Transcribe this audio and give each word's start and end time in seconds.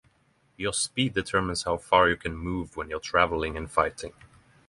Your 0.57 0.73
speed 0.73 1.13
determines 1.13 1.61
how 1.61 1.77
far 1.77 2.09
you 2.09 2.17
can 2.17 2.35
move 2.35 2.75
when 2.75 2.89
traveling 3.01 3.55
and 3.55 3.69
fighting. 3.71 4.13